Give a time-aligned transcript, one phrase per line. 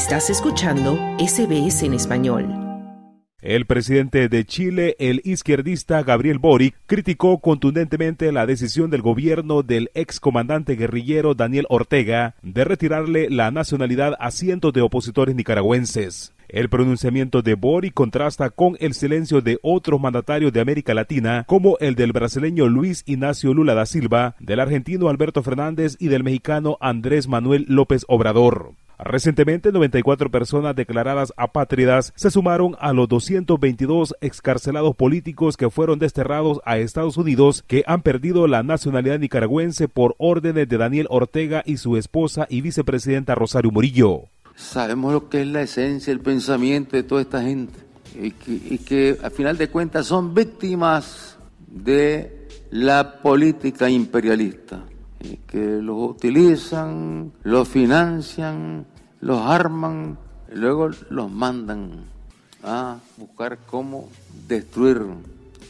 [0.00, 2.48] Estás escuchando SBS en español.
[3.42, 9.90] El presidente de Chile, el izquierdista Gabriel Boric, criticó contundentemente la decisión del gobierno del
[9.92, 16.32] excomandante guerrillero Daniel Ortega de retirarle la nacionalidad a cientos de opositores nicaragüenses.
[16.48, 21.76] El pronunciamiento de Boric contrasta con el silencio de otros mandatarios de América Latina, como
[21.78, 26.78] el del brasileño Luis Ignacio Lula da Silva, del argentino Alberto Fernández y del mexicano
[26.80, 28.72] Andrés Manuel López Obrador.
[29.02, 36.60] Recientemente, 94 personas declaradas apátridas se sumaron a los 222 excarcelados políticos que fueron desterrados
[36.64, 41.78] a Estados Unidos que han perdido la nacionalidad nicaragüense por órdenes de Daniel Ortega y
[41.78, 44.24] su esposa y vicepresidenta Rosario Murillo.
[44.54, 47.78] Sabemos lo que es la esencia, el pensamiento de toda esta gente
[48.20, 54.84] y que, y que a final de cuentas son víctimas de la política imperialista
[55.46, 58.86] que los utilizan, los financian,
[59.20, 60.18] los arman
[60.52, 62.04] y luego los mandan
[62.62, 64.08] a buscar cómo
[64.48, 65.02] destruir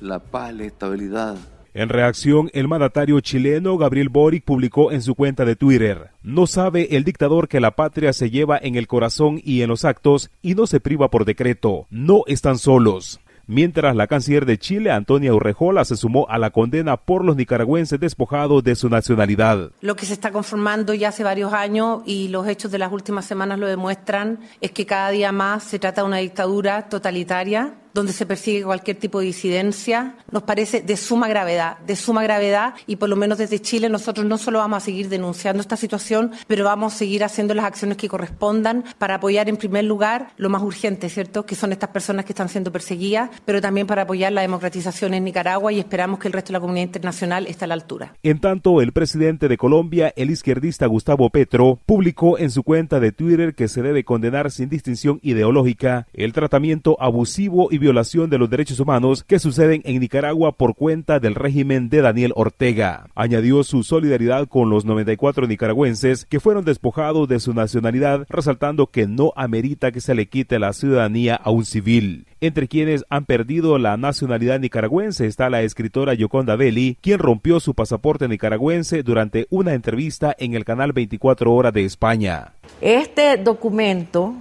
[0.00, 1.36] la paz, la estabilidad.
[1.74, 6.96] En reacción, el mandatario chileno Gabriel Boric publicó en su cuenta de Twitter, no sabe
[6.96, 10.54] el dictador que la patria se lleva en el corazón y en los actos y
[10.54, 15.84] no se priva por decreto, no están solos mientras la canciller de Chile, Antonia Urrejola,
[15.84, 19.70] se sumó a la condena por los nicaragüenses despojados de su nacionalidad.
[19.80, 23.24] Lo que se está conformando ya hace varios años y los hechos de las últimas
[23.24, 28.12] semanas lo demuestran es que cada día más se trata de una dictadura totalitaria donde
[28.12, 32.96] se persigue cualquier tipo de disidencia, nos parece de suma gravedad, de suma gravedad y
[32.96, 36.64] por lo menos desde Chile nosotros no solo vamos a seguir denunciando esta situación, pero
[36.64, 40.62] vamos a seguir haciendo las acciones que correspondan para apoyar en primer lugar lo más
[40.62, 41.46] urgente, ¿cierto?
[41.46, 45.24] Que son estas personas que están siendo perseguidas, pero también para apoyar la democratización en
[45.24, 48.14] Nicaragua y esperamos que el resto de la comunidad internacional esté a la altura.
[48.22, 53.12] En tanto, el presidente de Colombia, el izquierdista Gustavo Petro, publicó en su cuenta de
[53.12, 58.50] Twitter que se debe condenar sin distinción ideológica el tratamiento abusivo y violación de los
[58.50, 63.06] derechos humanos que suceden en Nicaragua por cuenta del régimen de Daniel Ortega.
[63.14, 69.06] Añadió su solidaridad con los 94 nicaragüenses que fueron despojados de su nacionalidad, resaltando que
[69.06, 72.26] no amerita que se le quite la ciudadanía a un civil.
[72.40, 77.74] Entre quienes han perdido la nacionalidad nicaragüense está la escritora Yoconda Belli, quien rompió su
[77.74, 82.52] pasaporte nicaragüense durante una entrevista en el canal 24 Horas de España.
[82.80, 84.34] Este documento,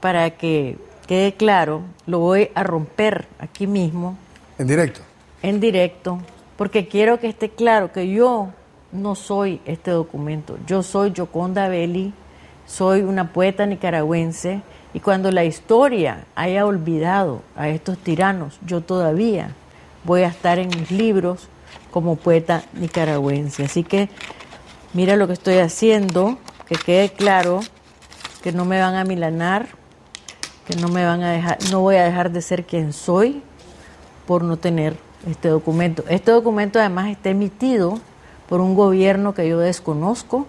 [0.00, 4.16] para que quede claro, lo voy a romper aquí mismo.
[4.58, 5.00] ¿En directo?
[5.42, 6.20] En directo,
[6.56, 8.50] porque quiero que esté claro que yo
[8.92, 10.58] no soy este documento.
[10.66, 12.12] Yo soy Yoconda Belli,
[12.66, 14.60] soy una poeta nicaragüense
[14.92, 19.52] y cuando la historia haya olvidado a estos tiranos, yo todavía
[20.04, 21.48] voy a estar en mis libros
[21.90, 23.64] como poeta nicaragüense.
[23.64, 24.10] Así que
[24.92, 27.60] mira lo que estoy haciendo, que quede claro
[28.42, 29.77] que no me van a milanar,
[30.68, 33.42] que no me van a dejar, no voy a dejar de ser quien soy
[34.26, 36.04] por no tener este documento.
[36.10, 37.98] Este documento además está emitido
[38.50, 40.46] por un gobierno que yo desconozco,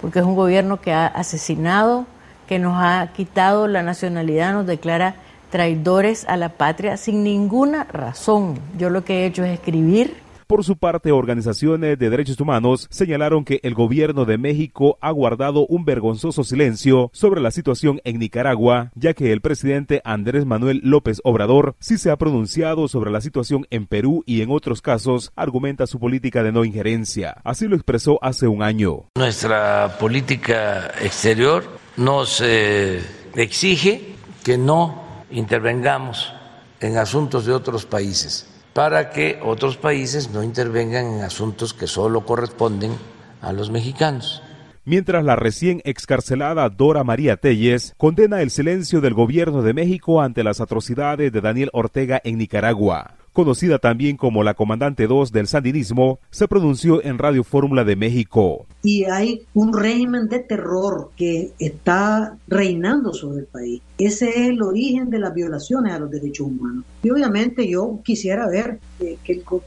[0.00, 2.06] porque es un gobierno que ha asesinado,
[2.48, 5.14] que nos ha quitado la nacionalidad, nos declara
[5.50, 8.58] traidores a la patria sin ninguna razón.
[8.76, 10.16] Yo lo que he hecho es escribir
[10.50, 15.64] por su parte, organizaciones de derechos humanos señalaron que el gobierno de México ha guardado
[15.68, 21.20] un vergonzoso silencio sobre la situación en Nicaragua, ya que el presidente Andrés Manuel López
[21.22, 25.86] Obrador sí se ha pronunciado sobre la situación en Perú y en otros casos argumenta
[25.86, 27.36] su política de no injerencia.
[27.44, 29.04] Así lo expresó hace un año.
[29.14, 31.62] Nuestra política exterior
[31.96, 33.00] nos eh,
[33.36, 35.00] exige que no
[35.30, 36.34] intervengamos
[36.80, 42.24] en asuntos de otros países para que otros países no intervengan en asuntos que solo
[42.24, 42.92] corresponden
[43.40, 44.42] a los mexicanos.
[44.84, 50.42] Mientras la recién excarcelada Dora María Telles condena el silencio del gobierno de México ante
[50.42, 56.20] las atrocidades de Daniel Ortega en Nicaragua conocida también como la comandante 2 del sandinismo,
[56.30, 58.66] se pronunció en Radio Fórmula de México.
[58.82, 63.82] Y hay un régimen de terror que está reinando sobre el país.
[63.98, 66.84] Ese es el origen de las violaciones a los derechos humanos.
[67.02, 69.18] Y obviamente yo quisiera ver, que,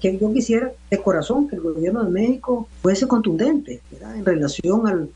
[0.02, 3.82] que, yo quisiera de corazón que el gobierno de México fuese contundente
[4.16, 5.10] en relación al,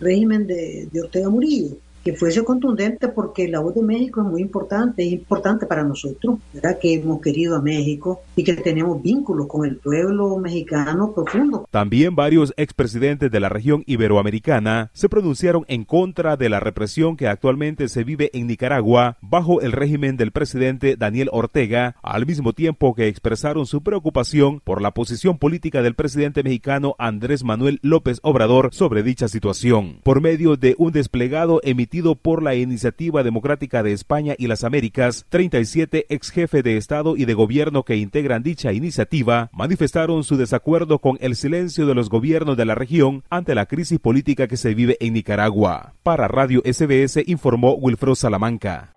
[0.00, 5.04] régimen de Ortega Murillo que fuese contundente porque la voz de México es muy importante,
[5.04, 6.78] es importante para nosotros, ¿verdad?
[6.80, 11.66] que hemos querido a México y que tenemos vínculos con el pueblo mexicano profundo.
[11.70, 17.28] También varios expresidentes de la región iberoamericana se pronunciaron en contra de la represión que
[17.28, 22.94] actualmente se vive en Nicaragua bajo el régimen del presidente Daniel Ortega, al mismo tiempo
[22.94, 28.70] que expresaron su preocupación por la posición política del presidente mexicano Andrés Manuel López Obrador
[28.72, 29.98] sobre dicha situación.
[30.02, 34.64] Por medio de un desplegado emitido emitido por la Iniciativa Democrática de España y las
[34.64, 40.38] Américas, 37 ex jefe de Estado y de gobierno que integran dicha iniciativa manifestaron su
[40.38, 44.56] desacuerdo con el silencio de los gobiernos de la región ante la crisis política que
[44.56, 45.92] se vive en Nicaragua.
[46.02, 48.94] Para Radio SBS informó Wilfredo Salamanca.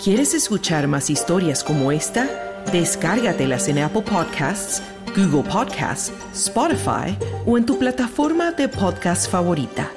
[0.00, 2.28] ¿Quieres escuchar más historias como esta?
[2.70, 4.80] Descárgatelas en Apple Podcasts,
[5.16, 9.90] Google Podcasts, Spotify o en tu plataforma de podcast favorita.